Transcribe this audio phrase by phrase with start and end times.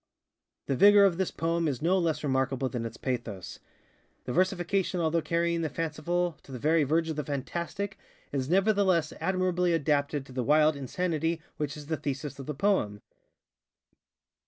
[0.65, 3.59] The vigor of this poem is no less remarkable than its pathos.
[4.25, 7.99] The versification although carrying the fanciful to the very verge of the fantastic,
[8.31, 13.03] is nevertheless admirably adapted to the wild insanity which is the thesis of the poem.